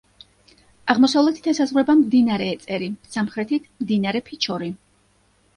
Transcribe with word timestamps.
აღმოსავლეთით 0.93 1.49
ესაზღვრება 1.51 1.95
მდინარე 1.99 2.47
ეწერი, 2.55 2.89
სამხრეთით 3.17 3.71
მდინარე 3.85 4.23
ფიჩორი. 4.31 4.73